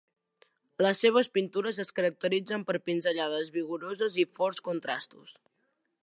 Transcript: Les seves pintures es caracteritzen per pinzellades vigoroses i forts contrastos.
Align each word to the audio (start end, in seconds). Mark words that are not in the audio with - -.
Les 0.83 1.01
seves 1.05 1.27
pintures 1.37 1.79
es 1.83 1.91
caracteritzen 1.99 2.63
per 2.71 2.75
pinzellades 2.89 3.51
vigoroses 3.61 4.17
i 4.23 4.25
forts 4.39 4.63
contrastos. 4.69 5.37